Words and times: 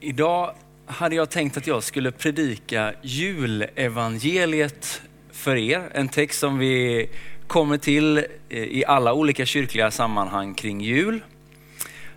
Idag 0.00 0.54
hade 0.86 1.16
jag 1.16 1.30
tänkt 1.30 1.56
att 1.56 1.66
jag 1.66 1.82
skulle 1.82 2.12
predika 2.12 2.92
julevangeliet 3.02 5.02
för 5.32 5.56
er. 5.56 5.90
En 5.94 6.08
text 6.08 6.38
som 6.38 6.58
vi 6.58 7.08
kommer 7.46 7.78
till 7.78 8.18
eh, 8.18 8.24
i 8.48 8.84
alla 8.84 9.14
olika 9.14 9.46
kyrkliga 9.46 9.90
sammanhang 9.90 10.54
kring 10.54 10.80
jul. 10.80 11.20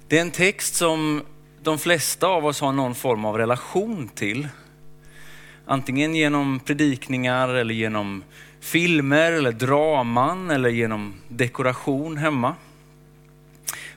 Det 0.08 0.18
är 0.18 0.22
en 0.22 0.32
text 0.32 0.76
som 0.76 1.22
de 1.64 1.80
flesta 1.80 2.28
av 2.28 2.46
oss 2.46 2.62
har 2.62 2.72
någon 2.72 2.96
form 2.96 3.26
av 3.26 3.38
relation 3.38 4.08
till. 4.08 4.48
Antingen 5.66 6.16
genom 6.16 6.60
predikningar 6.60 7.50
eller 7.50 7.74
genom 7.74 8.24
filmer 8.60 9.32
eller 9.32 9.52
draman 9.52 10.52
eller 10.52 10.70
genom 10.70 11.14
dekoration 11.28 12.18
hemma. 12.18 12.56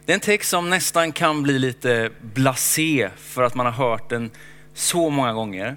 Det 0.06 0.12
är 0.12 0.14
en 0.14 0.20
text 0.20 0.50
som 0.50 0.70
nästan 0.70 1.12
kan 1.12 1.42
bli 1.42 1.58
lite 1.58 2.10
blasé 2.20 3.10
för 3.16 3.42
att 3.42 3.54
man 3.54 3.66
har 3.66 3.72
hört 3.72 4.08
den 4.10 4.30
så 4.74 5.10
många 5.10 5.32
gånger. 5.32 5.76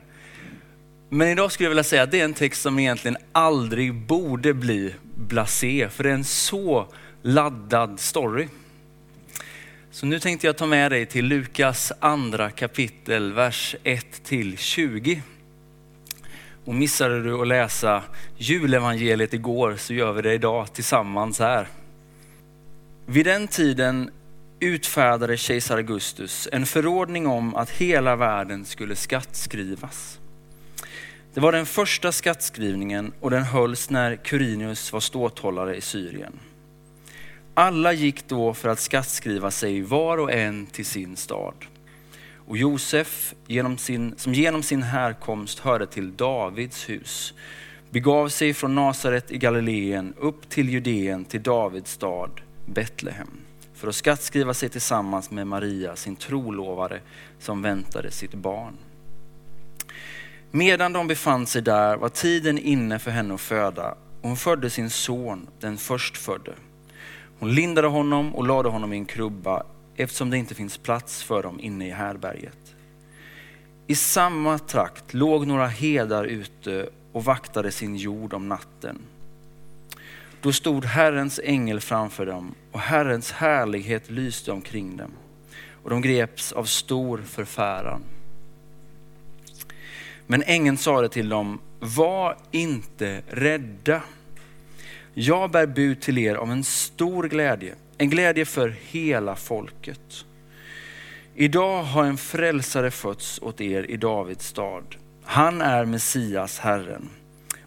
Men 1.10 1.28
idag 1.28 1.52
skulle 1.52 1.66
jag 1.66 1.70
vilja 1.70 1.84
säga 1.84 2.04
att 2.04 2.12
det 2.12 2.20
är 2.20 2.26
en 2.26 2.34
text 2.34 2.62
som 2.62 2.80
egentligen 2.80 3.18
aldrig 3.32 3.94
borde 3.94 4.54
bli 4.54 4.94
blasé, 5.16 5.90
för 5.90 6.04
det 6.04 6.10
är 6.10 6.14
en 6.14 6.24
så 6.24 6.88
laddad 7.22 8.00
story. 8.00 8.48
Så 9.92 10.06
nu 10.06 10.20
tänkte 10.20 10.48
jag 10.48 10.58
ta 10.58 10.66
med 10.66 10.92
dig 10.92 11.06
till 11.06 11.26
Lukas 11.26 11.92
andra 12.00 12.50
kapitel, 12.50 13.34
vers 13.34 13.76
1 13.84 14.24
till 14.24 14.58
20. 14.58 15.22
Och 16.66 16.76
missade 16.76 17.24
du 17.24 17.42
att 17.42 17.48
läsa 17.48 18.04
julevangeliet 18.38 19.34
igår 19.34 19.76
så 19.78 19.94
gör 19.94 20.12
vi 20.12 20.22
det 20.22 20.34
idag 20.34 20.74
tillsammans 20.74 21.40
här. 21.40 21.68
Vid 23.06 23.26
den 23.26 23.48
tiden 23.48 24.12
utfärdade 24.60 25.38
kejsar 25.38 25.78
Augustus 25.78 26.48
en 26.52 26.66
förordning 26.66 27.28
om 27.28 27.56
att 27.56 27.70
hela 27.70 28.16
världen 28.16 28.66
skulle 28.66 28.96
skattskrivas. 28.96 30.20
Det 31.34 31.40
var 31.40 31.52
den 31.52 31.66
första 31.66 32.12
skattskrivningen 32.12 33.14
och 33.20 33.32
den 33.32 33.44
hölls 33.44 33.90
när 33.90 34.16
Quirinius 34.16 34.94
var 34.94 35.00
ståthållare 35.00 35.76
i 35.76 35.82
Syrien. 35.82 36.40
Alla 37.54 37.94
gick 37.94 38.28
då 38.28 38.54
för 38.54 38.70
att 38.70 38.80
skattskriva 38.80 39.52
sig 39.52 39.82
var 39.82 40.18
och 40.18 40.32
en 40.32 40.66
till 40.66 40.86
sin 40.86 41.16
stad. 41.16 41.54
Och 42.36 42.58
Josef, 42.58 43.34
genom 43.48 43.78
sin, 43.78 44.14
som 44.18 44.34
genom 44.34 44.64
sin 44.64 44.84
härkomst 44.84 45.60
hörde 45.60 45.88
till 45.88 46.16
Davids 46.16 46.90
hus, 46.90 47.34
begav 47.90 48.30
sig 48.30 48.54
från 48.54 48.76
Nasaret 48.76 49.32
i 49.32 49.38
Galileen 49.38 50.14
upp 50.18 50.50
till 50.50 50.70
Judeen 50.70 51.26
till 51.26 51.44
Davids 51.44 51.92
stad 51.92 52.32
Betlehem 52.66 53.47
för 53.78 53.88
att 53.88 53.96
skattskriva 53.96 54.54
sig 54.54 54.70
tillsammans 54.70 55.32
med 55.32 55.48
Maria, 55.48 55.96
sin 55.96 56.16
trolovare, 56.16 57.02
som 57.40 57.62
väntade 57.62 58.12
sitt 58.12 58.34
barn. 58.34 58.74
Medan 60.52 60.94
de 60.94 61.08
befann 61.08 61.48
sig 61.48 61.62
där 61.62 61.98
var 61.98 62.10
tiden 62.10 62.58
inne 62.58 63.00
för 63.00 63.12
henne 63.12 63.34
att 63.34 63.42
föda 63.42 63.92
och 64.22 64.28
hon 64.28 64.38
födde 64.38 64.70
sin 64.70 64.90
son, 64.90 65.48
den 65.60 65.78
förstfödde. 65.78 66.54
Hon 67.40 67.52
lindade 67.52 67.88
honom 67.88 68.36
och 68.36 68.48
lade 68.48 68.70
honom 68.70 68.94
i 68.94 68.98
en 68.98 69.06
krubba 69.06 69.64
eftersom 69.96 70.30
det 70.30 70.38
inte 70.38 70.56
finns 70.56 70.78
plats 70.78 71.24
för 71.24 71.44
dem 71.44 71.60
inne 71.60 71.88
i 71.88 71.92
härberget. 71.92 72.76
I 73.88 73.96
samma 73.96 74.60
trakt 74.60 75.14
låg 75.14 75.48
några 75.48 75.68
hedar 75.68 76.24
ute 76.24 76.90
och 77.12 77.24
vaktade 77.24 77.72
sin 77.72 77.96
jord 77.96 78.34
om 78.34 78.50
natten. 78.50 79.00
Då 80.42 80.54
stod 80.54 80.86
Herrens 80.86 81.40
ängel 81.44 81.80
framför 81.80 82.26
dem 82.26 82.56
och 82.72 82.80
Herrens 82.80 83.32
härlighet 83.32 84.10
lyste 84.10 84.52
omkring 84.52 84.98
dem 84.98 85.12
och 85.84 85.90
de 85.90 86.02
greps 86.02 86.52
av 86.52 86.64
stor 86.64 87.18
förfäran. 87.18 88.04
Men 90.28 90.44
ängeln 90.44 90.78
sade 90.78 91.10
till 91.10 91.30
dem, 91.30 91.62
var 91.80 92.38
inte 92.52 93.22
rädda. 93.28 94.02
Jag 95.14 95.52
bär 95.52 95.66
bud 95.66 96.02
till 96.02 96.18
er 96.18 96.38
om 96.38 96.52
en 96.52 96.64
stor 96.64 97.24
glädje, 97.24 97.76
en 97.98 98.10
glädje 98.10 98.46
för 98.46 98.76
hela 98.82 99.36
folket. 99.36 100.26
Idag 101.36 101.84
har 101.84 102.06
en 102.06 102.18
frälsare 102.18 102.92
fötts 102.92 103.40
åt 103.42 103.62
er 103.62 103.84
i 103.84 103.98
Davids 103.98 104.48
stad. 104.48 104.96
Han 105.24 105.62
är 105.62 105.86
Messias, 105.86 106.60
Herren. 106.60 107.10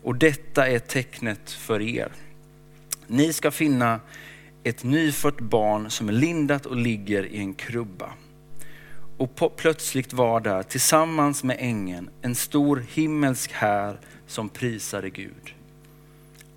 Och 0.02 0.16
detta 0.16 0.69
är 0.69 0.78
tecknet 0.78 1.50
för 1.50 1.81
er. 1.81 2.12
Ni 3.12 3.32
ska 3.32 3.50
finna 3.50 4.00
ett 4.62 4.84
nyfött 4.84 5.41
barn 5.41 5.91
som 5.91 6.09
är 6.09 6.12
lindat 6.12 6.66
och 6.66 6.76
ligger 6.76 7.26
i 7.26 7.38
en 7.38 7.54
krubba. 7.54 8.12
Och 9.16 9.37
på, 9.37 9.48
plötsligt 9.48 10.12
var 10.12 10.41
där 10.41 10.62
tillsammans 10.62 11.44
med 11.44 11.56
ängeln 11.60 12.10
en 12.22 12.34
stor 12.34 12.84
himmelsk 12.93 13.53
här 13.53 14.00
som 14.26 14.49
prisade 14.49 15.10
Gud. 15.10 15.54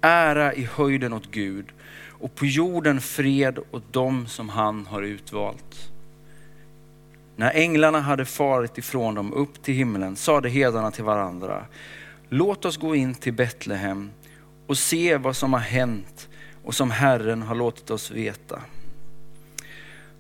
Ära 0.02 0.54
i 0.54 0.70
höjden 0.74 1.14
åt 1.14 1.32
Gud 1.32 1.66
och 2.08 2.36
på 2.36 2.46
jorden 2.46 3.02
fred 3.02 3.60
åt 3.72 3.94
dem 3.94 4.28
som 4.28 4.50
han 4.50 4.86
har 4.86 5.02
utvalt. 5.02 5.92
När 7.36 7.52
änglarna 7.52 8.00
hade 8.00 8.26
farit 8.26 8.78
ifrån 8.78 9.16
dem 9.16 9.34
upp 9.34 9.64
till 9.64 9.74
himlen 9.74 10.16
sade 10.16 10.50
hedarna 10.50 10.92
till 10.92 11.04
varandra, 11.04 11.66
låt 12.30 12.66
oss 12.66 12.78
gå 12.78 12.96
in 12.96 13.16
till 13.16 13.34
Betlehem 13.34 14.12
och 14.68 14.78
se 14.78 15.18
vad 15.18 15.36
som 15.36 15.54
har 15.54 15.60
hänt 15.60 16.30
och 16.64 16.76
som 16.76 16.92
Herren 16.92 17.42
har 17.42 17.56
låtit 17.56 17.90
oss 17.90 18.12
veta. 18.12 18.62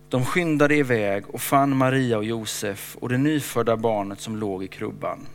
De 0.10 0.26
skyndade 0.26 0.76
iväg 0.76 1.30
och 1.30 1.42
fann 1.42 1.78
Maria 1.78 2.18
och 2.18 2.26
Josef 2.26 2.96
och 3.00 3.10
det 3.10 3.18
nyfödda 3.18 3.78
barnet 3.78 4.20
som 4.20 4.38
låg 4.38 4.64
i 4.64 4.68
krubban. 4.68 5.28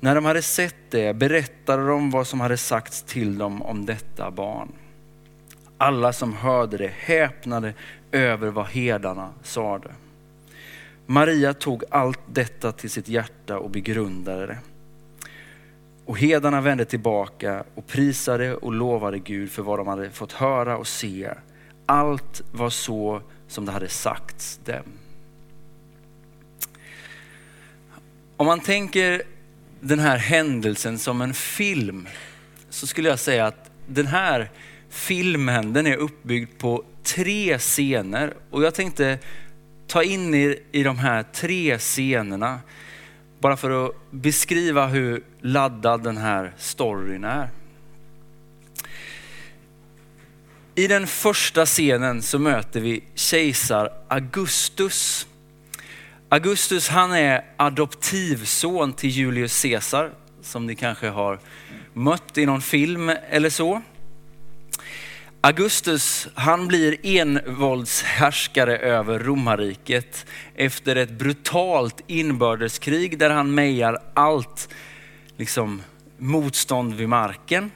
När 0.00 0.14
de 0.14 0.24
hade 0.24 0.42
sett 0.42 0.90
det 0.90 1.16
berättade 1.16 1.86
de 1.86 2.10
vad 2.10 2.26
som 2.26 2.40
hade 2.40 2.56
sagts 2.56 3.02
till 3.02 3.38
dem 3.38 3.62
om 3.62 3.86
detta 3.86 4.30
barn. 4.30 4.72
Alla 5.78 6.12
som 6.12 6.32
hörde 6.32 6.76
det 6.76 6.92
häpnade 6.96 7.74
över 8.12 8.50
vad 8.50 8.66
herdarna 8.66 9.32
sade. 9.42 9.90
Maria 11.06 11.54
tog 11.54 11.84
allt 11.90 12.20
detta 12.26 12.72
till 12.72 12.90
sitt 12.90 13.08
hjärta 13.08 13.58
och 13.58 13.70
begrundade 13.70 14.46
det. 14.46 14.58
Och 16.08 16.18
hedarna 16.18 16.60
vände 16.60 16.84
tillbaka 16.84 17.64
och 17.74 17.86
prisade 17.86 18.54
och 18.54 18.72
lovade 18.72 19.18
Gud 19.18 19.50
för 19.50 19.62
vad 19.62 19.78
de 19.78 19.86
hade 19.86 20.10
fått 20.10 20.32
höra 20.32 20.76
och 20.76 20.86
se. 20.86 21.30
Allt 21.86 22.42
var 22.52 22.70
så 22.70 23.22
som 23.48 23.66
det 23.66 23.72
hade 23.72 23.88
sagts 23.88 24.60
dem. 24.64 24.82
Om 28.36 28.46
man 28.46 28.60
tänker 28.60 29.22
den 29.80 29.98
här 29.98 30.16
händelsen 30.16 30.98
som 30.98 31.20
en 31.20 31.34
film 31.34 32.08
så 32.70 32.86
skulle 32.86 33.08
jag 33.08 33.18
säga 33.18 33.46
att 33.46 33.70
den 33.86 34.06
här 34.06 34.50
filmen 34.88 35.72
den 35.72 35.86
är 35.86 35.96
uppbyggd 35.96 36.58
på 36.58 36.84
tre 37.02 37.58
scener 37.58 38.34
och 38.50 38.62
jag 38.62 38.74
tänkte 38.74 39.18
ta 39.86 40.02
in 40.02 40.34
er 40.34 40.58
i 40.72 40.82
de 40.82 40.98
här 40.98 41.22
tre 41.32 41.78
scenerna 41.78 42.60
bara 43.40 43.56
för 43.56 43.86
att 43.86 43.94
beskriva 44.10 44.86
hur 44.86 45.24
laddad 45.40 46.02
den 46.02 46.16
här 46.16 46.54
storyn 46.56 47.24
är. 47.24 47.50
I 50.74 50.86
den 50.86 51.06
första 51.06 51.66
scenen 51.66 52.22
så 52.22 52.38
möter 52.38 52.80
vi 52.80 53.04
kejsar 53.14 53.92
Augustus. 54.08 55.26
Augustus 56.28 56.88
han 56.88 57.12
är 57.12 57.44
adoptivson 57.56 58.92
till 58.92 59.10
Julius 59.10 59.62
Caesar 59.62 60.10
som 60.42 60.66
ni 60.66 60.74
kanske 60.74 61.08
har 61.08 61.38
mött 61.92 62.38
i 62.38 62.46
någon 62.46 62.60
film 62.60 63.08
eller 63.30 63.50
så. 63.50 63.82
Augustus 65.40 66.28
han 66.34 66.68
blir 66.68 66.96
envåldshärskare 67.02 68.78
över 68.78 69.18
romarriket 69.18 70.26
efter 70.54 70.96
ett 70.96 71.10
brutalt 71.10 72.00
inbördeskrig 72.06 73.18
där 73.18 73.30
han 73.30 73.54
mejar 73.54 74.02
allt 74.14 74.68
liksom, 75.36 75.82
motstånd 76.18 76.94
vid 76.94 77.08
marken. 77.08 77.70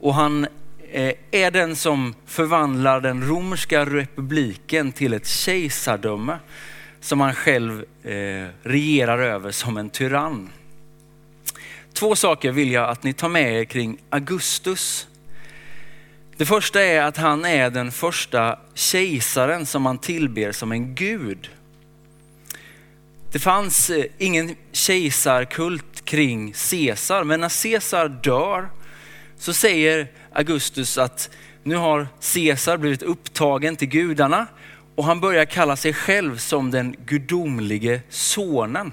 Och 0.00 0.14
han 0.14 0.46
eh, 0.92 1.14
är 1.30 1.50
den 1.50 1.76
som 1.76 2.14
förvandlar 2.26 3.00
den 3.00 3.28
romerska 3.28 3.84
republiken 3.84 4.92
till 4.92 5.12
ett 5.12 5.26
kejsardöme 5.26 6.38
som 7.00 7.20
han 7.20 7.34
själv 7.34 7.84
eh, 8.02 8.46
regerar 8.62 9.18
över 9.18 9.50
som 9.50 9.76
en 9.76 9.90
tyrann. 9.90 10.50
Två 11.92 12.16
saker 12.16 12.52
vill 12.52 12.72
jag 12.72 12.88
att 12.88 13.02
ni 13.02 13.12
tar 13.12 13.28
med 13.28 13.60
er 13.60 13.64
kring 13.64 13.98
Augustus 14.10 15.08
det 16.38 16.46
första 16.46 16.82
är 16.82 17.02
att 17.02 17.16
han 17.16 17.44
är 17.44 17.70
den 17.70 17.92
första 17.92 18.58
kejsaren 18.74 19.66
som 19.66 19.82
man 19.82 19.98
tillber 19.98 20.52
som 20.52 20.72
en 20.72 20.94
gud. 20.94 21.50
Det 23.32 23.38
fanns 23.38 23.90
eh, 23.90 24.04
ingen 24.18 24.56
kejsarkult 24.72 26.04
kring 26.04 26.54
Caesar, 26.70 27.24
men 27.24 27.40
när 27.40 27.62
Caesar 27.62 28.08
dör 28.08 28.68
så 29.38 29.52
säger 29.52 30.08
Augustus 30.32 30.98
att 30.98 31.30
nu 31.62 31.76
har 31.76 32.08
Caesar 32.34 32.76
blivit 32.76 33.02
upptagen 33.02 33.76
till 33.76 33.88
gudarna 33.88 34.46
och 34.94 35.04
han 35.04 35.20
börjar 35.20 35.44
kalla 35.44 35.76
sig 35.76 35.92
själv 35.92 36.36
som 36.36 36.70
den 36.70 36.96
gudomlige 37.06 38.00
sonen. 38.08 38.92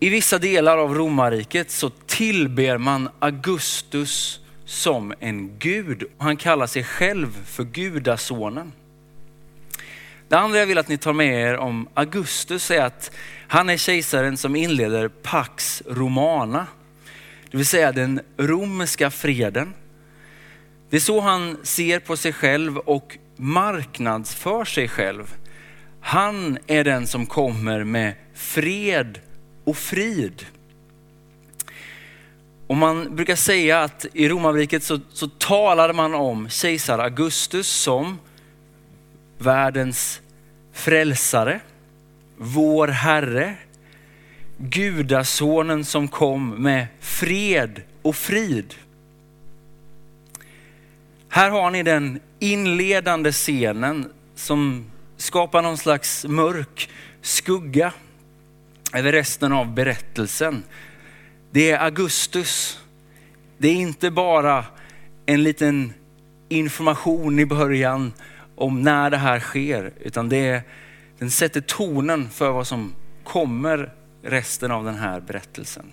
I 0.00 0.08
vissa 0.08 0.38
delar 0.38 0.78
av 0.78 0.94
romarriket 0.94 1.70
så 1.70 1.90
tillber 1.90 2.78
man 2.78 3.08
Augustus 3.18 4.41
som 4.72 5.14
en 5.20 5.58
gud. 5.58 6.04
Han 6.18 6.36
kallar 6.36 6.66
sig 6.66 6.84
själv 6.84 7.46
för 7.46 7.64
gudasonen. 7.64 8.72
Det 10.28 10.38
andra 10.38 10.58
jag 10.58 10.66
vill 10.66 10.78
att 10.78 10.88
ni 10.88 10.98
tar 10.98 11.12
med 11.12 11.50
er 11.50 11.56
om 11.56 11.88
Augustus 11.94 12.70
är 12.70 12.82
att 12.82 13.10
han 13.48 13.70
är 13.70 13.76
kejsaren 13.76 14.36
som 14.36 14.56
inleder 14.56 15.08
Pax 15.08 15.82
Romana. 15.86 16.66
Det 17.50 17.56
vill 17.56 17.66
säga 17.66 17.92
den 17.92 18.20
romerska 18.36 19.10
freden. 19.10 19.74
Det 20.90 20.96
är 20.96 21.00
så 21.00 21.20
han 21.20 21.56
ser 21.62 21.98
på 21.98 22.16
sig 22.16 22.32
själv 22.32 22.78
och 22.78 23.18
marknadsför 23.36 24.64
sig 24.64 24.88
själv. 24.88 25.34
Han 26.00 26.58
är 26.66 26.84
den 26.84 27.06
som 27.06 27.26
kommer 27.26 27.84
med 27.84 28.14
fred 28.34 29.20
och 29.64 29.76
frid. 29.76 30.46
Och 32.72 32.78
man 32.78 33.16
brukar 33.16 33.36
säga 33.36 33.82
att 33.82 34.06
i 34.12 34.28
romarriket 34.28 34.82
så, 34.82 35.00
så 35.12 35.28
talade 35.28 35.92
man 35.92 36.14
om 36.14 36.48
kejsar 36.48 36.98
Augustus 36.98 37.68
som 37.68 38.18
världens 39.38 40.20
frälsare, 40.72 41.60
vår 42.36 42.88
Herre, 42.88 43.54
gudasonen 44.58 45.84
som 45.84 46.08
kom 46.08 46.50
med 46.50 46.86
fred 47.00 47.82
och 48.02 48.16
frid. 48.16 48.74
Här 51.28 51.50
har 51.50 51.70
ni 51.70 51.82
den 51.82 52.20
inledande 52.38 53.32
scenen 53.32 54.12
som 54.34 54.84
skapar 55.16 55.62
någon 55.62 55.78
slags 55.78 56.24
mörk 56.24 56.90
skugga 57.22 57.92
över 58.92 59.12
resten 59.12 59.52
av 59.52 59.74
berättelsen. 59.74 60.64
Det 61.54 61.70
är 61.70 61.78
Augustus. 61.78 62.80
Det 63.58 63.68
är 63.68 63.74
inte 63.74 64.10
bara 64.10 64.64
en 65.26 65.42
liten 65.42 65.92
information 66.48 67.38
i 67.38 67.46
början 67.46 68.12
om 68.56 68.82
när 68.82 69.10
det 69.10 69.16
här 69.16 69.40
sker, 69.40 69.92
utan 70.00 70.28
det 70.28 70.36
är, 70.36 70.62
den 71.18 71.30
sätter 71.30 71.60
tonen 71.60 72.30
för 72.30 72.50
vad 72.50 72.66
som 72.66 72.94
kommer 73.24 73.92
resten 74.22 74.70
av 74.70 74.84
den 74.84 74.94
här 74.94 75.20
berättelsen. 75.20 75.86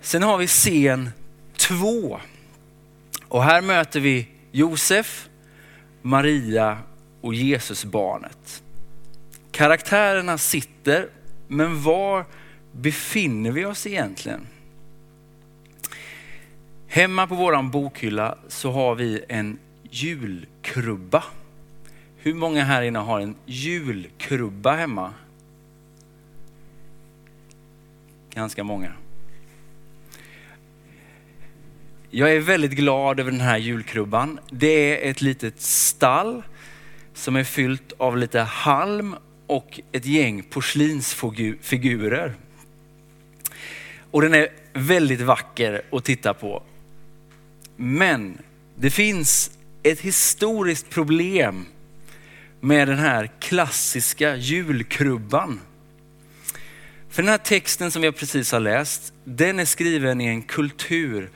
Sen 0.00 0.22
har 0.22 0.38
vi 0.38 0.46
scen 0.46 1.10
två. 1.56 2.20
Och 3.28 3.42
här 3.42 3.62
möter 3.62 4.00
vi 4.00 4.28
Josef, 4.52 5.28
Maria 6.02 6.78
och 7.20 7.34
Jesusbarnet. 7.34 8.62
Karaktärerna 9.52 10.38
sitter, 10.38 11.08
men 11.48 11.82
var 11.82 12.24
befinner 12.80 13.50
vi 13.50 13.64
oss 13.64 13.86
egentligen? 13.86 14.46
Hemma 16.86 17.26
på 17.26 17.34
våran 17.34 17.70
bokhylla 17.70 18.38
så 18.48 18.70
har 18.70 18.94
vi 18.94 19.24
en 19.28 19.58
julkrubba. 19.90 21.24
Hur 22.16 22.34
många 22.34 22.64
här 22.64 22.82
inne 22.82 22.98
har 22.98 23.20
en 23.20 23.34
julkrubba 23.46 24.72
hemma? 24.72 25.14
Ganska 28.30 28.64
många. 28.64 28.92
Jag 32.10 32.32
är 32.32 32.40
väldigt 32.40 32.72
glad 32.72 33.20
över 33.20 33.30
den 33.30 33.40
här 33.40 33.58
julkrubban. 33.58 34.40
Det 34.50 35.06
är 35.06 35.10
ett 35.10 35.20
litet 35.20 35.60
stall 35.60 36.42
som 37.14 37.36
är 37.36 37.44
fyllt 37.44 37.92
av 37.98 38.16
lite 38.16 38.40
halm 38.40 39.16
och 39.46 39.80
ett 39.92 40.06
gäng 40.06 40.42
porslinsfigurer. 40.42 42.34
Och 44.10 44.22
den 44.22 44.34
är 44.34 44.48
väldigt 44.72 45.20
vacker 45.20 45.82
att 45.92 46.04
titta 46.04 46.34
på. 46.34 46.62
Men 47.76 48.38
det 48.74 48.90
finns 48.90 49.50
ett 49.82 50.00
historiskt 50.00 50.90
problem 50.90 51.66
med 52.60 52.88
den 52.88 52.98
här 52.98 53.30
klassiska 53.40 54.36
julkrubban. 54.36 55.60
För 57.10 57.22
den 57.22 57.30
här 57.30 57.38
texten 57.38 57.90
som 57.90 58.04
jag 58.04 58.16
precis 58.16 58.52
har 58.52 58.60
läst, 58.60 59.12
den 59.24 59.58
är 59.58 59.64
skriven 59.64 60.20
i 60.20 60.26
en 60.26 60.42
kultur 60.42 61.30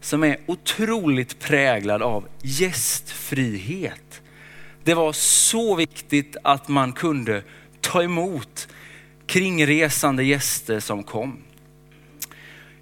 som 0.00 0.24
är 0.24 0.38
otroligt 0.46 1.38
präglad 1.38 2.02
av 2.02 2.28
gästfrihet. 2.42 4.22
Det 4.84 4.94
var 4.94 5.12
så 5.12 5.74
viktigt 5.74 6.36
att 6.42 6.68
man 6.68 6.92
kunde 6.92 7.42
ta 7.80 8.02
emot 8.02 8.68
kringresande 9.26 10.24
gäster 10.24 10.80
som 10.80 11.02
kom. 11.02 11.42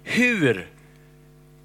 Hur 0.07 0.67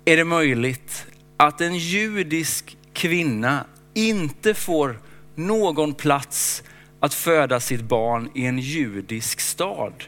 är 0.04 0.16
det 0.16 0.24
möjligt 0.24 1.06
att 1.36 1.60
en 1.60 1.76
judisk 1.78 2.76
kvinna 2.92 3.66
inte 3.94 4.54
får 4.54 5.00
någon 5.34 5.94
plats 5.94 6.62
att 7.00 7.14
föda 7.14 7.60
sitt 7.60 7.80
barn 7.80 8.30
i 8.34 8.46
en 8.46 8.58
judisk 8.58 9.40
stad? 9.40 10.04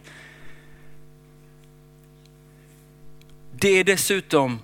Det 3.53 3.69
är 3.69 3.85
dessutom 3.85 4.59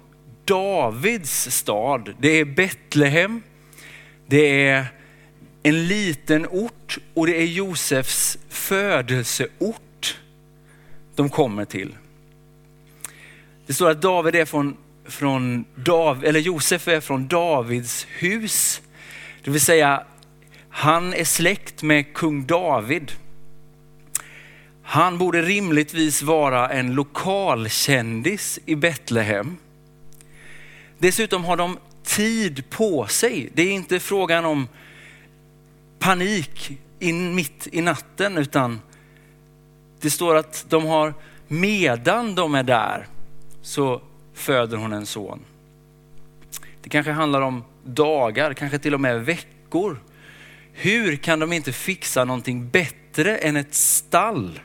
Davids 0.44 1.50
stad. 1.50 2.14
Det 2.20 2.28
är 2.28 2.44
Betlehem. 2.44 3.42
Det 4.26 4.66
är 4.66 4.86
en 5.62 5.86
liten 5.86 6.46
ort 6.46 6.98
och 7.14 7.26
det 7.26 7.42
är 7.42 7.46
Josefs 7.46 8.38
födelseort 8.48 10.18
de 11.14 11.28
kommer 11.28 11.64
till. 11.64 11.94
Det 13.68 13.74
står 13.74 13.90
att 13.90 14.02
David 14.02 14.34
är 14.34 14.44
från, 14.44 14.76
från 15.04 15.64
Dav, 15.74 16.24
eller 16.24 16.40
Josef 16.40 16.88
är 16.88 17.00
från 17.00 17.28
Davids 17.28 18.06
hus. 18.10 18.82
Det 19.44 19.50
vill 19.50 19.60
säga, 19.60 20.04
han 20.70 21.14
är 21.14 21.24
släkt 21.24 21.82
med 21.82 22.14
kung 22.14 22.46
David. 22.46 23.12
Han 24.82 25.18
borde 25.18 25.42
rimligtvis 25.42 26.22
vara 26.22 26.68
en 26.68 26.94
lokalkändis 26.94 28.58
i 28.66 28.74
Betlehem. 28.74 29.56
Dessutom 30.98 31.44
har 31.44 31.56
de 31.56 31.78
tid 32.02 32.70
på 32.70 33.06
sig. 33.06 33.50
Det 33.54 33.62
är 33.62 33.72
inte 33.72 34.00
frågan 34.00 34.44
om 34.44 34.68
panik 35.98 36.78
in, 36.98 37.34
mitt 37.34 37.68
i 37.72 37.80
natten 37.80 38.38
utan 38.38 38.80
det 40.00 40.10
står 40.10 40.36
att 40.36 40.66
de 40.68 40.86
har, 40.86 41.14
medan 41.48 42.34
de 42.34 42.54
är 42.54 42.62
där 42.62 43.06
så 43.62 44.02
föder 44.34 44.76
hon 44.76 44.92
en 44.92 45.06
son. 45.06 45.40
Det 46.82 46.88
kanske 46.88 47.12
handlar 47.12 47.40
om 47.40 47.64
dagar, 47.84 48.54
kanske 48.54 48.78
till 48.78 48.94
och 48.94 49.00
med 49.00 49.24
veckor. 49.24 50.00
Hur 50.72 51.16
kan 51.16 51.38
de 51.38 51.52
inte 51.52 51.72
fixa 51.72 52.24
någonting 52.24 52.68
bättre 52.68 53.36
än 53.36 53.56
ett 53.56 53.74
stall? 53.74 54.60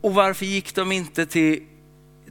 Och 0.00 0.14
varför 0.14 0.46
gick 0.46 0.74
de 0.74 0.92
inte 0.92 1.26
till, 1.26 1.62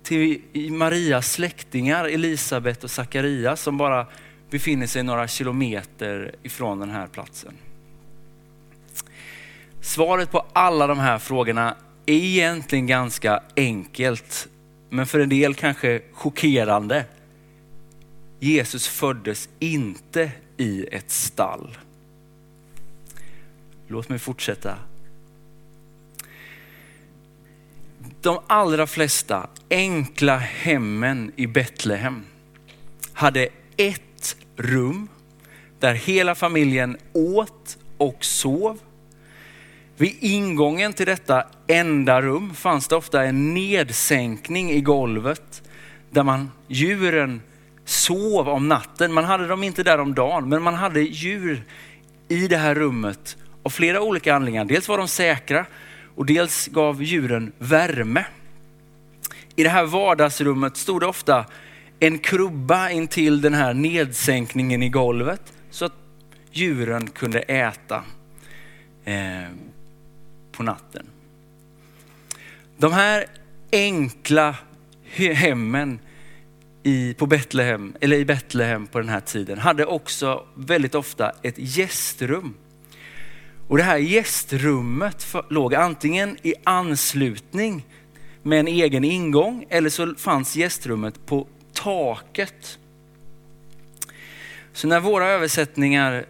till 0.04 0.42
Marias 0.72 1.32
släktingar 1.32 2.06
Elisabet 2.06 2.84
och 2.84 2.92
Sakarias 2.92 3.62
som 3.62 3.78
bara 3.78 4.08
befinner 4.50 4.88
sig 4.88 5.04
några 5.04 5.28
kilometer 5.28 6.36
ifrån 6.44 6.80
den 6.80 6.90
här 6.90 7.08
platsen? 7.08 7.54
Svaret 9.82 10.32
på 10.32 10.46
alla 10.54 10.88
de 10.88 11.00
här 11.00 11.20
frågorna 11.20 11.76
är 12.06 12.14
egentligen 12.14 12.88
ganska 12.88 13.44
enkelt, 13.56 14.48
men 14.96 15.06
för 15.06 15.20
en 15.20 15.30
del 15.30 15.56
kanske 15.56 16.02
chockerande. 16.12 17.06
Jesus 18.40 18.88
föddes 18.88 19.50
inte 19.60 20.32
i 20.58 20.88
ett 20.92 21.12
stall. 21.12 21.78
Låt 23.88 24.10
mig 24.10 24.20
fortsätta. 24.20 24.76
De 28.22 28.40
allra 28.48 28.88
flesta 28.88 29.50
enkla 29.70 30.38
hemmen 30.38 31.32
i 31.36 31.48
Betlehem 31.48 32.24
hade 33.14 33.50
ett 33.78 34.38
rum 34.56 35.08
där 35.80 35.94
hela 35.94 36.36
familjen 36.36 36.98
åt 37.14 37.78
och 37.98 38.26
sov. 38.26 38.80
Vid 39.98 40.16
ingången 40.20 40.94
till 40.94 41.06
detta 41.06 41.44
enda 41.68 42.22
rum 42.22 42.54
fanns 42.54 42.88
det 42.88 42.96
ofta 42.96 43.24
en 43.24 43.54
nedsänkning 43.54 44.72
i 44.72 44.82
golvet 44.82 45.64
där 46.12 46.24
man, 46.24 46.52
djuren 46.68 47.42
sov 47.86 48.50
om 48.50 48.68
natten. 48.68 49.14
Man 49.14 49.24
hade 49.24 49.48
dem 49.48 49.64
inte 49.64 49.84
där 49.84 50.00
om 50.00 50.14
dagen, 50.14 50.50
men 50.50 50.62
man 50.62 50.74
hade 50.74 51.02
djur 51.02 51.64
i 52.28 52.48
det 52.48 52.58
här 52.58 52.76
rummet 52.76 53.38
av 53.64 53.70
flera 53.70 54.02
olika 54.02 54.36
anledningar. 54.36 54.66
Dels 54.66 54.88
var 54.88 54.98
de 54.98 55.08
säkra 55.08 55.66
och 56.16 56.26
dels 56.26 56.68
gav 56.68 57.04
djuren 57.04 57.52
värme. 57.58 58.26
I 59.56 59.64
det 59.64 59.70
här 59.70 59.86
vardagsrummet 59.86 60.78
stod 60.78 61.02
det 61.02 61.06
ofta 61.06 61.46
en 62.00 62.18
krubba 62.18 62.90
intill 62.90 63.42
den 63.42 63.54
här 63.54 63.74
nedsänkningen 63.74 64.84
i 64.84 64.90
golvet 64.90 65.54
så 65.70 65.86
att 65.86 65.94
djuren 66.52 67.08
kunde 67.08 67.40
äta 67.40 68.04
eh, 69.06 69.50
på 70.58 70.64
natten. 70.64 71.06
De 72.78 72.94
här 72.94 73.26
enkla 73.72 74.56
hemmen 75.14 76.00
i, 76.84 77.14
på 77.14 77.26
Betlehem, 77.26 77.94
eller 78.02 78.18
i 78.18 78.26
Betlehem 78.26 78.88
på 78.88 79.00
den 79.00 79.10
här 79.10 79.20
tiden 79.20 79.58
hade 79.58 79.86
också 79.86 80.46
väldigt 80.56 80.96
ofta 80.96 81.32
ett 81.42 81.56
gästrum. 81.58 82.54
Och 83.68 83.78
det 83.78 83.84
här 83.84 83.98
gästrummet 83.98 85.24
för, 85.24 85.46
låg 85.50 85.76
antingen 85.76 86.38
i 86.42 86.54
anslutning 86.64 87.86
med 88.44 88.60
en 88.60 88.68
egen 88.68 89.04
ingång 89.04 89.66
eller 89.70 89.90
så 89.90 90.16
fanns 90.16 90.56
gästrummet 90.56 91.26
på 91.26 91.48
taket. 91.74 92.80
Så 94.74 94.88
när 94.88 95.00
våra 95.00 95.28
översättningar 95.28 96.26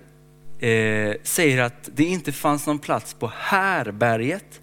eh, 0.60 1.16
säger 1.24 1.62
att 1.62 1.90
det 1.96 2.04
inte 2.04 2.32
fanns 2.32 2.68
någon 2.68 2.80
plats 2.80 3.14
på 3.14 3.32
härberget, 3.38 4.62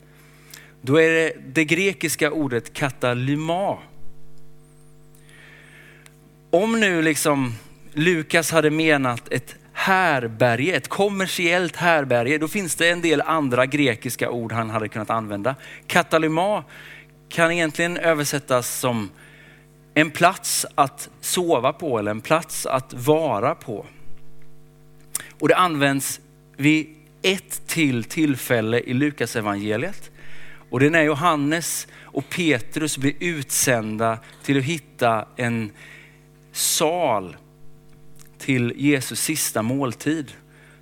då 0.80 1.00
är 1.00 1.10
det 1.10 1.32
det 1.46 1.64
grekiska 1.64 2.30
ordet 2.30 2.72
katalyma. 2.72 3.78
Om 6.50 6.80
nu 6.80 7.02
liksom 7.02 7.54
Lukas 7.92 8.50
hade 8.50 8.70
menat 8.70 9.32
ett 9.32 9.56
härberge, 9.72 10.76
ett 10.76 10.88
kommersiellt 10.88 11.76
härberge, 11.76 12.38
då 12.38 12.48
finns 12.48 12.74
det 12.74 12.90
en 12.90 13.00
del 13.02 13.20
andra 13.20 13.66
grekiska 13.66 14.30
ord 14.30 14.52
han 14.52 14.70
hade 14.70 14.88
kunnat 14.88 15.10
använda. 15.10 15.54
Katalyma 15.86 16.64
kan 17.28 17.52
egentligen 17.52 17.96
översättas 17.96 18.78
som 18.78 19.10
en 19.94 20.10
plats 20.10 20.66
att 20.74 21.10
sova 21.20 21.72
på 21.72 21.98
eller 21.98 22.10
en 22.10 22.20
plats 22.20 22.66
att 22.66 22.94
vara 22.94 23.54
på. 23.54 23.86
Och 25.42 25.48
det 25.48 25.56
används 25.56 26.20
vid 26.56 26.86
ett 27.22 27.66
till 27.66 28.04
tillfälle 28.04 28.80
i 28.80 28.94
Lukas 28.94 29.36
evangeliet. 29.36 30.10
Och 30.70 30.80
det 30.80 30.86
är 30.86 30.90
när 30.90 31.02
Johannes 31.02 31.88
och 32.00 32.28
Petrus 32.28 32.98
blir 32.98 33.12
utsända 33.20 34.18
till 34.42 34.58
att 34.58 34.64
hitta 34.64 35.26
en 35.36 35.70
sal 36.52 37.36
till 38.38 38.72
Jesus 38.76 39.20
sista 39.20 39.62
måltid. 39.62 40.32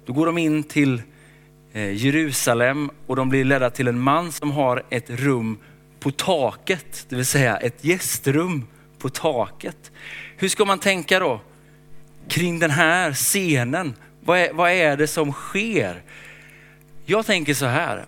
Då 0.06 0.12
går 0.12 0.26
de 0.26 0.38
in 0.38 0.62
till 0.62 1.02
eh, 1.72 1.92
Jerusalem 1.92 2.90
och 3.06 3.16
de 3.16 3.28
blir 3.28 3.44
ledda 3.44 3.70
till 3.70 3.88
en 3.88 4.00
man 4.00 4.32
som 4.32 4.50
har 4.50 4.82
ett 4.90 5.10
rum 5.10 5.58
på 6.00 6.10
taket, 6.10 7.06
det 7.08 7.16
vill 7.16 7.26
säga 7.26 7.56
ett 7.56 7.84
gästrum 7.84 8.66
på 8.98 9.08
taket. 9.08 9.92
Hur 10.36 10.48
ska 10.48 10.64
man 10.64 10.78
tänka 10.78 11.18
då 11.18 11.40
kring 12.28 12.58
den 12.58 12.70
här 12.70 13.12
scenen? 13.12 13.94
Vad 14.24 14.38
är, 14.38 14.52
vad 14.52 14.70
är 14.70 14.96
det 14.96 15.06
som 15.06 15.32
sker? 15.32 16.02
Jag 17.04 17.26
tänker 17.26 17.54
så 17.54 17.66
här, 17.66 18.04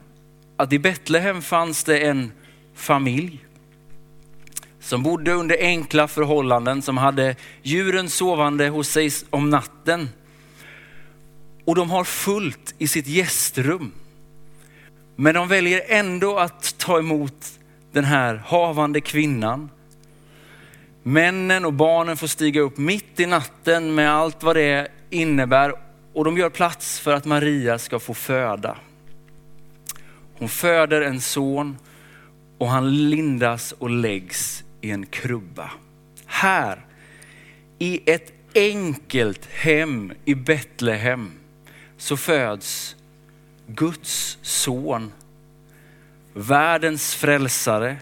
att 0.56 0.72
i 0.72 0.78
Betlehem 0.78 1.42
fanns 1.42 1.84
det 1.84 1.98
en 1.98 2.32
familj 2.74 3.44
som 4.80 5.02
bodde 5.02 5.32
under 5.32 5.56
enkla 5.60 6.08
förhållanden, 6.08 6.82
som 6.82 6.96
hade 6.96 7.36
djuren 7.62 8.10
sovande 8.10 8.68
hos 8.68 8.88
sig 8.88 9.10
om 9.30 9.50
natten. 9.50 10.08
Och 11.64 11.74
de 11.74 11.90
har 11.90 12.04
fullt 12.04 12.74
i 12.78 12.88
sitt 12.88 13.06
gästrum. 13.06 13.92
Men 15.16 15.34
de 15.34 15.48
väljer 15.48 15.82
ändå 15.88 16.38
att 16.38 16.78
ta 16.78 16.98
emot 16.98 17.46
den 17.92 18.04
här 18.04 18.42
havande 18.46 19.00
kvinnan. 19.00 19.70
Männen 21.02 21.64
och 21.64 21.72
barnen 21.72 22.16
får 22.16 22.26
stiga 22.26 22.60
upp 22.60 22.78
mitt 22.78 23.20
i 23.20 23.26
natten 23.26 23.94
med 23.94 24.12
allt 24.12 24.42
vad 24.42 24.56
det 24.56 24.88
innebär 25.10 25.72
och 26.14 26.24
de 26.24 26.38
gör 26.38 26.50
plats 26.50 27.00
för 27.00 27.12
att 27.12 27.24
Maria 27.24 27.78
ska 27.78 27.98
få 27.98 28.14
föda. 28.14 28.76
Hon 30.38 30.48
föder 30.48 31.00
en 31.00 31.20
son 31.20 31.78
och 32.58 32.68
han 32.68 33.10
lindas 33.10 33.72
och 33.72 33.90
läggs 33.90 34.64
i 34.80 34.90
en 34.90 35.06
krubba. 35.06 35.70
Här, 36.26 36.86
i 37.78 38.10
ett 38.10 38.32
enkelt 38.54 39.46
hem 39.46 40.12
i 40.24 40.34
Betlehem, 40.34 41.32
så 41.96 42.16
föds 42.16 42.96
Guds 43.66 44.38
son, 44.42 45.12
världens 46.34 47.14
frälsare, 47.14 47.96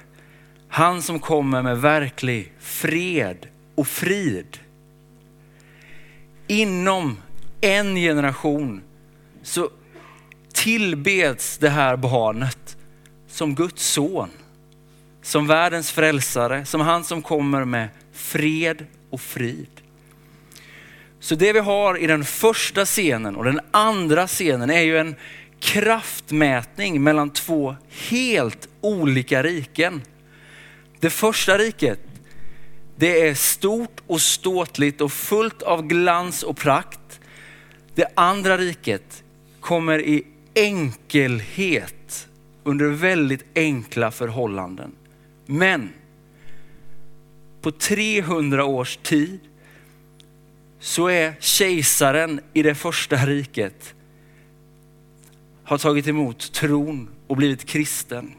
han 0.68 1.02
som 1.02 1.18
kommer 1.18 1.62
med 1.62 1.80
verklig 1.80 2.52
fred 2.58 3.46
och 3.74 3.86
frid. 3.86 4.58
Inom 6.46 7.16
en 7.60 7.96
generation 7.96 8.82
så 9.42 9.70
tillbeds 10.52 11.58
det 11.58 11.68
här 11.68 11.96
barnet 11.96 12.76
som 13.28 13.54
Guds 13.54 13.86
son 13.86 14.30
som 15.22 15.46
världens 15.46 15.90
frälsare, 15.90 16.64
som 16.64 16.80
han 16.80 17.04
som 17.04 17.22
kommer 17.22 17.64
med 17.64 17.88
fred 18.12 18.86
och 19.10 19.20
frid. 19.20 19.80
Så 21.20 21.34
det 21.34 21.52
vi 21.52 21.58
har 21.58 21.98
i 21.98 22.06
den 22.06 22.24
första 22.24 22.84
scenen 22.84 23.36
och 23.36 23.44
den 23.44 23.60
andra 23.70 24.26
scenen 24.26 24.70
är 24.70 24.80
ju 24.80 24.98
en 24.98 25.14
kraftmätning 25.60 27.02
mellan 27.02 27.30
två 27.30 27.76
helt 27.88 28.68
olika 28.80 29.42
riken. 29.42 30.02
Det 31.00 31.10
första 31.10 31.58
riket, 31.58 32.00
det 32.96 33.28
är 33.28 33.34
stort 33.34 34.00
och 34.06 34.20
ståtligt 34.20 35.00
och 35.00 35.12
fullt 35.12 35.62
av 35.62 35.86
glans 35.86 36.42
och 36.42 36.56
prakt. 36.56 36.99
Det 37.94 38.06
andra 38.14 38.58
riket 38.58 39.24
kommer 39.60 39.98
i 39.98 40.22
enkelhet 40.54 42.28
under 42.64 42.86
väldigt 42.86 43.44
enkla 43.54 44.10
förhållanden. 44.10 44.92
Men 45.46 45.90
på 47.60 47.70
300 47.70 48.64
års 48.64 48.96
tid 48.96 49.40
så 50.80 51.06
är 51.06 51.34
kejsaren 51.40 52.40
i 52.52 52.62
det 52.62 52.74
första 52.74 53.16
riket 53.16 53.94
har 55.64 55.78
tagit 55.78 56.08
emot 56.08 56.52
tron 56.52 57.08
och 57.26 57.36
blivit 57.36 57.64
kristen. 57.64 58.32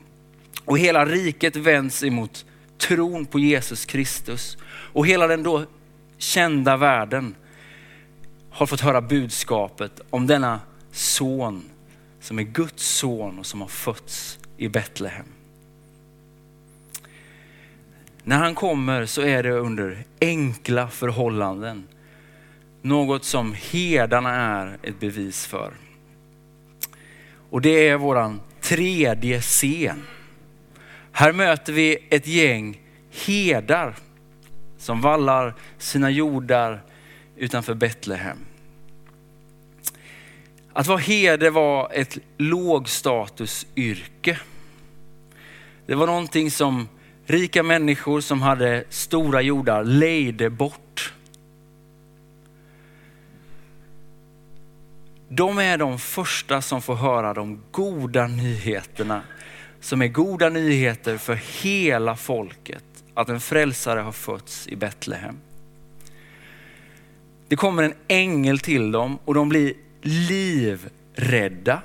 Och 0.66 0.80
hela 0.80 1.06
riket 1.06 1.56
vänds 1.56 2.04
emot 2.04 2.46
tron 2.78 3.26
på 3.26 3.40
Jesus 3.40 3.86
Kristus. 3.86 4.58
Och 4.94 5.08
hela 5.08 5.28
den 5.28 5.44
då 5.44 5.66
kända 6.18 6.78
världen 6.78 7.36
har 8.52 8.66
fått 8.66 8.82
höra 8.82 9.02
budskapet 9.02 10.02
om 10.10 10.28
denna 10.28 10.60
son 10.92 11.64
som 12.20 12.40
är 12.40 12.44
Guds 12.44 12.86
son 12.86 13.40
och 13.40 13.46
som 13.46 13.62
har 13.62 13.68
fötts 13.68 14.40
i 14.58 14.68
Betlehem. 14.68 15.26
När 18.24 18.38
han 18.38 18.56
kommer 18.56 19.06
så 19.06 19.22
är 19.22 19.44
det 19.44 19.52
under 19.52 20.04
enkla 20.22 20.88
förhållanden. 20.88 21.88
Något 22.82 23.24
som 23.24 23.56
herdarna 23.72 24.36
är 24.36 24.78
ett 24.84 25.00
bevis 25.00 25.46
för. 25.46 25.74
Och 27.50 27.62
det 27.62 27.90
är 27.90 27.98
våran 27.98 28.42
tredje 28.62 29.42
scen. 29.42 30.04
Här 31.12 31.34
möter 31.34 31.74
vi 31.74 32.08
ett 32.10 32.28
gäng 32.28 32.82
herdar 33.26 33.96
som 34.78 35.02
vallar 35.02 35.54
sina 35.78 36.10
jordar 36.10 36.82
utanför 37.42 37.74
Betlehem. 37.74 38.38
Att 40.74 40.88
vara 40.88 40.98
herde 40.98 41.50
var 41.50 41.92
ett 41.94 42.18
lågstatusyrke. 42.38 44.40
Det 45.86 45.96
var 45.96 46.08
någonting 46.08 46.52
som 46.52 46.88
Rika 47.26 47.64
människor 47.64 48.22
som 48.22 48.42
hade 48.42 48.84
stora 48.90 49.42
jordar 49.42 49.84
lejde 49.84 50.50
bort. 50.50 51.14
De 55.30 55.58
är 55.58 55.78
de 55.78 56.00
första 56.00 56.62
som 56.62 56.82
får 56.82 56.96
höra 56.96 57.34
de 57.34 57.64
goda 57.72 58.28
nyheterna, 58.28 59.22
som 59.80 60.02
är 60.02 60.08
goda 60.08 60.50
nyheter 60.50 61.18
för 61.18 61.36
hela 61.64 62.16
folket, 62.16 62.84
att 63.14 63.30
en 63.30 63.40
frälsare 63.40 64.00
har 64.00 64.12
fötts 64.12 64.68
i 64.68 64.76
Betlehem. 64.76 65.38
Det 67.52 67.58
kommer 67.58 67.84
en 67.84 67.94
ängel 68.08 68.60
till 68.60 68.92
dem 68.92 69.20
och 69.26 69.34
de 69.34 69.50
blir 69.50 69.74
livrädda. 70.02 71.82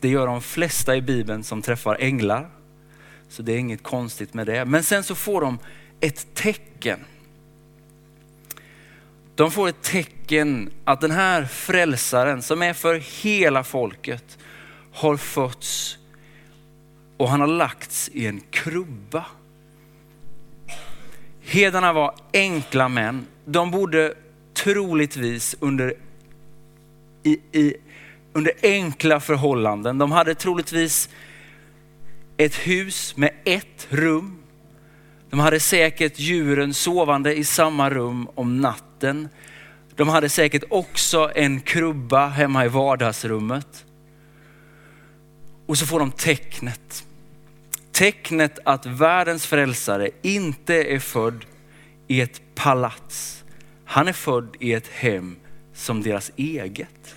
Det 0.00 0.08
gör 0.08 0.26
de 0.26 0.42
flesta 0.42 0.96
i 0.96 1.02
Bibeln 1.02 1.44
som 1.44 1.62
träffar 1.62 1.96
änglar. 2.00 2.50
Så 3.28 3.42
det 3.42 3.52
är 3.52 3.58
inget 3.58 3.82
konstigt 3.82 4.34
med 4.34 4.46
det. 4.46 4.64
Men 4.64 4.82
sen 4.82 5.04
så 5.04 5.14
får 5.14 5.40
de 5.40 5.58
ett 6.00 6.34
tecken. 6.34 7.04
De 9.34 9.50
får 9.50 9.68
ett 9.68 9.82
tecken 9.82 10.70
att 10.84 11.00
den 11.00 11.10
här 11.10 11.44
frälsaren 11.44 12.42
som 12.42 12.62
är 12.62 12.72
för 12.72 13.22
hela 13.22 13.64
folket 13.64 14.38
har 14.92 15.16
fötts 15.16 15.98
och 17.16 17.28
han 17.28 17.40
har 17.40 17.48
lagts 17.48 18.10
i 18.12 18.26
en 18.26 18.40
krubba. 18.50 19.26
Hedarna 21.52 21.92
var 21.92 22.14
enkla 22.32 22.88
män. 22.88 23.26
De 23.44 23.70
bodde 23.70 24.14
troligtvis 24.54 25.56
under, 25.60 25.94
i, 27.22 27.38
i, 27.52 27.74
under 28.32 28.52
enkla 28.62 29.20
förhållanden. 29.20 29.98
De 29.98 30.12
hade 30.12 30.34
troligtvis 30.34 31.08
ett 32.36 32.54
hus 32.54 33.16
med 33.16 33.30
ett 33.44 33.86
rum. 33.90 34.38
De 35.30 35.40
hade 35.40 35.60
säkert 35.60 36.18
djuren 36.18 36.74
sovande 36.74 37.34
i 37.34 37.44
samma 37.44 37.90
rum 37.90 38.28
om 38.34 38.60
natten. 38.60 39.28
De 39.96 40.08
hade 40.08 40.28
säkert 40.28 40.64
också 40.70 41.30
en 41.34 41.60
krubba 41.60 42.26
hemma 42.26 42.64
i 42.64 42.68
vardagsrummet. 42.68 43.84
Och 45.66 45.78
så 45.78 45.86
får 45.86 45.98
de 46.00 46.12
tecknet. 46.12 47.04
Tecknet 48.00 48.58
att 48.64 48.86
världens 48.86 49.46
frälsare 49.46 50.10
inte 50.22 50.74
är 50.74 50.98
född 50.98 51.44
i 52.08 52.20
ett 52.20 52.40
palats. 52.54 53.44
Han 53.84 54.08
är 54.08 54.12
född 54.12 54.56
i 54.60 54.72
ett 54.72 54.86
hem 54.86 55.36
som 55.74 56.02
deras 56.02 56.32
eget. 56.36 57.14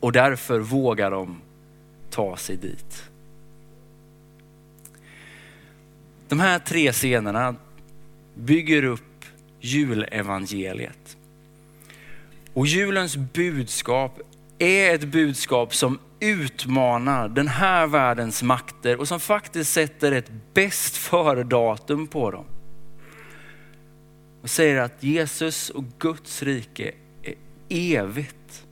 Och 0.00 0.12
därför 0.12 0.58
vågar 0.58 1.10
de 1.10 1.40
ta 2.10 2.36
sig 2.36 2.56
dit. 2.56 3.02
De 6.28 6.40
här 6.40 6.58
tre 6.58 6.92
scenerna 6.92 7.54
bygger 8.34 8.84
upp 8.84 9.24
julevangeliet. 9.60 11.16
Och 12.54 12.66
julens 12.66 13.16
budskap 13.16 14.20
är 14.58 14.94
ett 14.94 15.04
budskap 15.04 15.74
som 15.74 15.98
utmanar 16.20 17.28
den 17.28 17.48
här 17.48 17.86
världens 17.86 18.42
makter 18.42 18.96
och 18.96 19.08
som 19.08 19.20
faktiskt 19.20 19.72
sätter 19.72 20.12
ett 20.12 20.30
bäst 20.54 20.96
före-datum 20.96 22.06
på 22.06 22.30
dem. 22.30 22.44
Och 24.42 24.50
säger 24.50 24.80
att 24.80 25.02
Jesus 25.02 25.70
och 25.70 25.84
Guds 25.98 26.42
rike 26.42 26.92
är 27.22 27.34
evigt. 27.68 28.66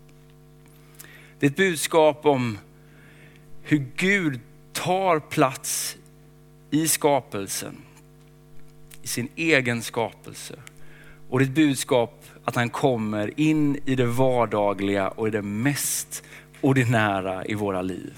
Det 1.38 1.46
är 1.46 1.50
ett 1.50 1.56
budskap 1.56 2.26
om 2.26 2.58
hur 3.62 3.86
Gud 3.96 4.40
tar 4.72 5.20
plats 5.20 5.96
i 6.70 6.88
skapelsen, 6.88 7.76
i 9.02 9.06
sin 9.06 9.28
egen 9.36 9.82
skapelse. 9.82 10.54
Och 11.28 11.38
det 11.38 11.44
är 11.44 11.48
ett 11.48 11.54
budskap 11.54 12.24
att 12.44 12.54
han 12.54 12.70
kommer 12.70 13.40
in 13.40 13.80
i 13.84 13.94
det 13.94 14.06
vardagliga 14.06 15.08
och 15.08 15.28
i 15.28 15.30
det 15.30 15.42
mest 15.42 16.24
ordinära 16.60 17.44
i 17.44 17.54
våra 17.54 17.82
liv. 17.82 18.14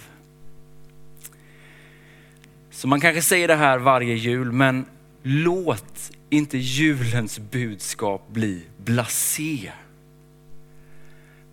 Så 2.70 2.88
man 2.88 3.00
kanske 3.00 3.23
säger 3.23 3.49
det 3.49 3.54
här 3.54 3.78
varje 3.78 4.14
jul, 4.14 4.52
men 4.52 4.85
låt 5.23 6.11
inte 6.30 6.59
julens 6.59 7.38
budskap 7.38 8.28
bli 8.28 8.62
blasé. 8.76 9.73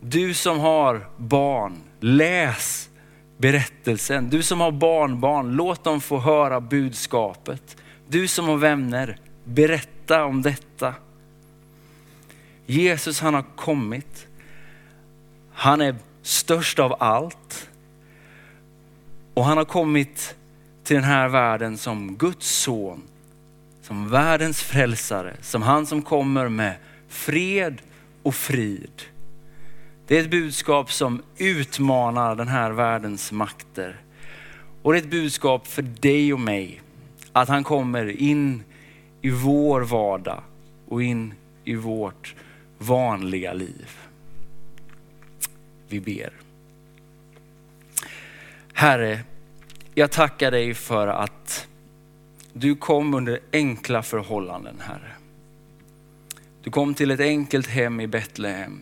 Du 0.02 0.34
som 0.34 0.60
har 0.60 1.10
barn, 1.18 1.78
läs 2.00 2.90
berättelsen. 3.38 4.30
Du 4.30 4.44
som 4.44 4.62
har 4.62 4.72
barnbarn, 4.72 5.52
låt 5.52 5.84
dem 5.84 6.02
få 6.02 6.20
höra 6.20 6.62
budskapet. 6.62 7.78
Du 8.08 8.28
som 8.28 8.48
har 8.48 8.58
vänner, 8.58 9.18
berätta 9.44 10.26
om 10.26 10.42
detta. 10.42 10.94
Jesus 12.66 13.22
han 13.22 13.34
har 13.34 13.46
kommit. 13.56 14.28
Han 15.54 15.82
är 15.82 15.96
störst 16.28 16.80
av 16.80 16.96
allt. 17.00 17.70
Och 19.34 19.46
han 19.46 19.58
har 19.58 19.66
kommit 19.66 20.36
till 20.84 20.96
den 20.96 21.06
här 21.06 21.28
världen 21.28 21.78
som 21.78 22.16
Guds 22.16 22.48
son, 22.48 23.02
som 23.82 24.10
världens 24.10 24.62
frälsare, 24.62 25.36
som 25.42 25.62
han 25.62 25.86
som 25.86 26.02
kommer 26.02 26.50
med 26.50 26.76
fred 27.08 27.82
och 28.24 28.36
frid. 28.36 29.02
Det 30.08 30.18
är 30.18 30.22
ett 30.22 30.32
budskap 30.32 30.92
som 30.92 31.22
utmanar 31.38 32.36
den 32.36 32.48
här 32.48 32.72
världens 32.72 33.32
makter. 33.32 34.02
Och 34.82 34.94
det 34.94 35.00
är 35.00 35.04
ett 35.04 35.10
budskap 35.10 35.68
för 35.68 35.82
dig 35.82 36.34
och 36.34 36.40
mig, 36.40 36.82
att 37.34 37.50
han 37.50 37.64
kommer 37.64 38.22
in 38.22 38.64
i 39.22 39.30
vår 39.30 39.82
vardag 39.82 40.42
och 40.88 41.04
in 41.04 41.34
i 41.64 41.76
vårt 41.76 42.36
vanliga 42.78 43.54
liv. 43.54 44.07
Vi 45.88 46.00
ber. 46.00 46.34
Herre, 48.74 49.20
jag 49.94 50.12
tackar 50.12 50.52
dig 50.52 50.74
för 50.74 51.08
att 51.08 51.68
du 52.54 52.76
kom 52.76 53.14
under 53.14 53.40
enkla 53.54 54.04
förhållanden, 54.04 54.80
Herre. 54.80 55.12
Du 56.62 56.72
kom 56.72 56.94
till 56.94 57.12
ett 57.12 57.20
enkelt 57.20 57.68
hem 57.68 58.00
i 58.00 58.08
Betlehem. 58.08 58.82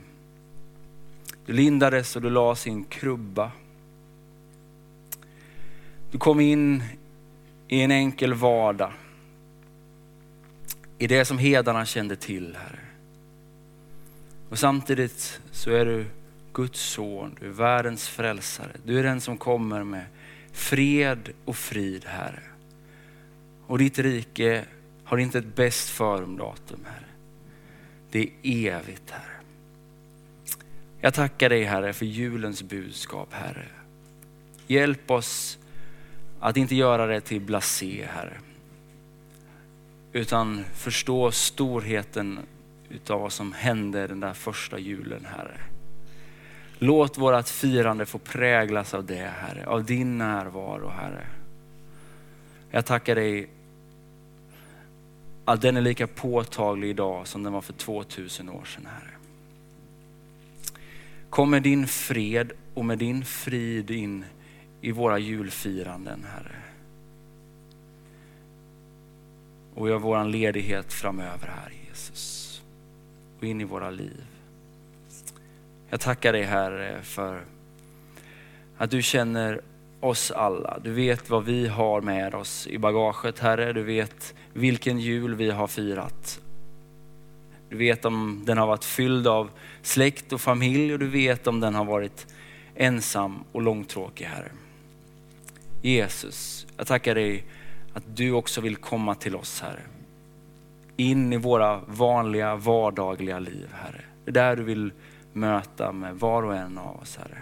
Du 1.45 1.53
lindades 1.53 2.15
och 2.15 2.21
du 2.21 2.29
la 2.29 2.55
sin 2.55 2.83
krubba. 2.83 3.51
Du 6.11 6.17
kom 6.17 6.39
in 6.39 6.83
i 7.67 7.81
en 7.81 7.91
enkel 7.91 8.33
vardag. 8.33 8.91
I 10.97 11.07
det 11.07 11.25
som 11.25 11.37
hedarna 11.37 11.85
kände 11.85 12.15
till, 12.15 12.57
Herre. 12.61 12.79
Och 14.49 14.59
samtidigt 14.59 15.41
så 15.51 15.71
är 15.71 15.85
du 15.85 16.05
Guds 16.55 16.79
son, 16.79 17.37
du 17.39 17.45
är 17.45 17.51
världens 17.51 18.07
frälsare. 18.07 18.71
Du 18.85 18.99
är 18.99 19.03
den 19.03 19.21
som 19.21 19.37
kommer 19.37 19.83
med 19.83 20.05
fred 20.51 21.29
och 21.45 21.55
frid, 21.55 22.05
Herre. 22.05 22.43
Och 23.67 23.77
ditt 23.77 23.99
rike 23.99 24.65
har 25.03 25.17
inte 25.17 25.37
ett 25.37 25.55
bäst 25.55 25.89
förumdatum, 25.89 26.79
Herre. 26.85 27.05
Det 28.11 28.19
är 28.19 28.31
evigt, 28.43 29.11
Herre. 29.11 29.35
Jag 31.01 31.13
tackar 31.13 31.49
dig 31.49 31.63
Herre 31.63 31.93
för 31.93 32.05
julens 32.05 32.63
budskap 32.63 33.33
Herre. 33.33 33.67
Hjälp 34.67 35.11
oss 35.11 35.57
att 36.39 36.57
inte 36.57 36.75
göra 36.75 37.05
det 37.05 37.21
till 37.21 37.41
blasé 37.41 38.05
Herre. 38.09 38.37
Utan 40.13 40.63
förstå 40.73 41.31
storheten 41.31 42.39
utav 42.89 43.21
vad 43.21 43.33
som 43.33 43.53
hände 43.53 44.07
den 44.07 44.19
där 44.19 44.33
första 44.33 44.79
julen 44.79 45.25
Herre. 45.25 45.74
Låt 46.79 47.17
vårt 47.17 47.47
firande 47.47 48.05
få 48.05 48.17
präglas 48.17 48.93
av 48.93 49.05
det 49.05 49.31
Herre, 49.39 49.65
av 49.65 49.83
din 49.83 50.17
närvaro 50.17 50.87
Herre. 50.87 51.27
Jag 52.71 52.85
tackar 52.85 53.15
dig 53.15 53.49
att 55.45 55.61
den 55.61 55.77
är 55.77 55.81
lika 55.81 56.07
påtaglig 56.07 56.89
idag 56.89 57.27
som 57.27 57.43
den 57.43 57.53
var 57.53 57.61
för 57.61 57.73
2000 57.73 58.49
år 58.49 58.65
sedan 58.65 58.85
Herre. 58.85 59.11
Kom 61.29 61.49
med 61.49 61.63
din 61.63 61.87
fred 61.87 62.51
och 62.73 62.85
med 62.85 62.97
din 62.97 63.25
frid 63.25 63.91
in 63.91 64.25
i 64.81 64.91
våra 64.91 65.19
julfiranden, 65.19 66.25
Herre. 66.33 66.55
Och 69.75 69.89
gör 69.89 69.99
våran 69.99 70.31
ledighet 70.31 70.93
framöver 70.93 71.47
här, 71.47 71.73
Jesus. 71.87 72.61
Och 73.37 73.43
in 73.43 73.61
i 73.61 73.63
våra 73.63 73.89
liv. 73.89 74.34
Jag 75.89 75.99
tackar 75.99 76.33
dig 76.33 76.43
Herre 76.43 77.01
för 77.01 77.41
att 78.77 78.91
du 78.91 79.01
känner 79.01 79.61
oss 79.99 80.31
alla. 80.31 80.79
Du 80.83 80.91
vet 80.91 81.29
vad 81.29 81.45
vi 81.45 81.67
har 81.67 82.01
med 82.01 82.35
oss 82.35 82.67
i 82.67 82.77
bagaget 82.77 83.39
Herre. 83.39 83.73
Du 83.73 83.83
vet 83.83 84.33
vilken 84.53 84.99
jul 84.99 85.35
vi 85.35 85.51
har 85.51 85.67
firat 85.67 86.41
du 87.69 87.79
vet 87.79 88.05
om 88.05 88.43
den 88.45 88.57
har 88.57 88.67
varit 88.67 88.85
fylld 88.85 89.27
av 89.27 89.49
släkt 89.81 90.33
och 90.33 90.41
familj 90.41 90.93
och 90.93 90.99
du 90.99 91.07
vet 91.07 91.47
om 91.47 91.59
den 91.59 91.75
har 91.75 91.85
varit 91.85 92.27
ensam 92.75 93.43
och 93.51 93.61
långtråkig 93.61 94.25
Herre. 94.25 94.51
Jesus, 95.81 96.67
jag 96.77 96.87
tackar 96.87 97.15
dig 97.15 97.43
att 97.93 98.03
du 98.15 98.31
också 98.31 98.61
vill 98.61 98.75
komma 98.75 99.15
till 99.15 99.35
oss 99.35 99.61
Herre. 99.61 99.81
In 100.97 101.33
i 101.33 101.37
våra 101.37 101.81
vanliga 101.87 102.55
vardagliga 102.55 103.39
liv 103.39 103.67
Herre. 103.73 104.01
Det 104.25 104.31
är 104.31 104.33
där 104.33 104.55
du 104.55 104.63
vill 104.63 104.91
möta 105.35 105.91
med 105.91 106.19
var 106.19 106.43
och 106.43 106.55
en 106.55 106.77
av 106.77 107.01
oss 107.01 107.17
Herre. 107.17 107.41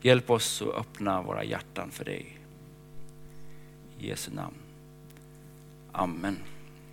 Hjälp 0.00 0.30
oss 0.30 0.62
att 0.62 0.74
öppna 0.74 1.22
våra 1.22 1.44
hjärtan 1.44 1.90
för 1.90 2.04
dig. 2.04 2.38
I 3.98 4.08
Jesu 4.08 4.30
namn. 4.34 4.56
Amen. 5.92 6.36